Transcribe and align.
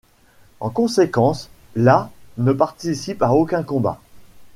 En 0.61 0.71
conséquence, 0.71 1.51
la 1.75 2.09
ne 2.39 2.53
participe 2.53 3.21
à 3.21 3.33
aucun 3.33 3.61
combat. 3.61 3.99